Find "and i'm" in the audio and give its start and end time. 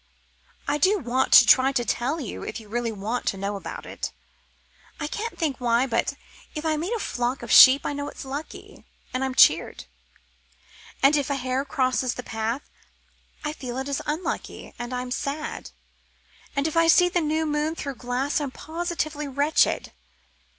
9.13-9.35, 14.79-15.11